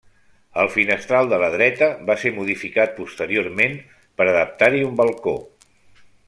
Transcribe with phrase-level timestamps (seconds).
[0.61, 5.37] El finestral de la dreta, va ser modificat posteriorment per a adaptar-hi un balcó.